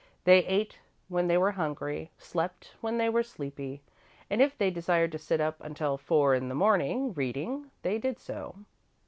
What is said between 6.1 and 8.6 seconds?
in the morning, reading, they did so.